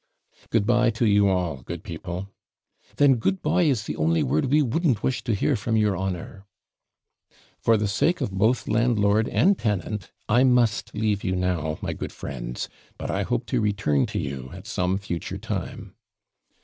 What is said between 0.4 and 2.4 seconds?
'Good bye to you all, good people!'